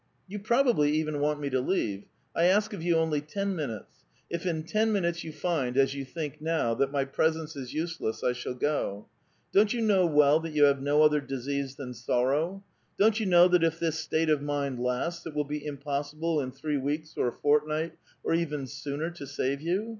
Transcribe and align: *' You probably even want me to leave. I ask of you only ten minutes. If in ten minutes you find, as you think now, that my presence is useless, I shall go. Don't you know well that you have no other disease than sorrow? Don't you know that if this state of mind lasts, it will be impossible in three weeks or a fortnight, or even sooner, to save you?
*' 0.17 0.27
You 0.27 0.39
probably 0.39 0.89
even 0.93 1.19
want 1.19 1.39
me 1.39 1.51
to 1.51 1.59
leave. 1.61 2.05
I 2.35 2.45
ask 2.45 2.73
of 2.73 2.81
you 2.81 2.95
only 2.97 3.21
ten 3.21 3.55
minutes. 3.55 3.99
If 4.31 4.47
in 4.47 4.63
ten 4.63 4.91
minutes 4.91 5.23
you 5.23 5.31
find, 5.31 5.77
as 5.77 5.93
you 5.93 6.05
think 6.05 6.41
now, 6.41 6.73
that 6.73 6.91
my 6.91 7.05
presence 7.05 7.55
is 7.55 7.75
useless, 7.75 8.23
I 8.23 8.31
shall 8.31 8.55
go. 8.55 9.05
Don't 9.53 9.75
you 9.75 9.81
know 9.81 10.07
well 10.07 10.39
that 10.39 10.53
you 10.53 10.63
have 10.63 10.81
no 10.81 11.03
other 11.03 11.21
disease 11.21 11.75
than 11.75 11.93
sorrow? 11.93 12.63
Don't 12.97 13.19
you 13.19 13.27
know 13.27 13.47
that 13.49 13.63
if 13.63 13.79
this 13.79 13.99
state 13.99 14.31
of 14.31 14.41
mind 14.41 14.79
lasts, 14.79 15.27
it 15.27 15.35
will 15.35 15.43
be 15.45 15.63
impossible 15.63 16.41
in 16.41 16.51
three 16.51 16.77
weeks 16.79 17.13
or 17.15 17.27
a 17.27 17.33
fortnight, 17.39 17.93
or 18.23 18.33
even 18.33 18.65
sooner, 18.65 19.11
to 19.11 19.27
save 19.27 19.61
you? 19.61 19.89